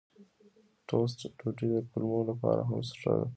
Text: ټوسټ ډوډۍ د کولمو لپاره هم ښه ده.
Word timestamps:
ټوسټ 0.87 1.19
ډوډۍ 1.39 1.67
د 1.73 1.77
کولمو 1.89 2.19
لپاره 2.29 2.61
هم 2.67 2.79
ښه 2.99 3.11
ده. 3.19 3.25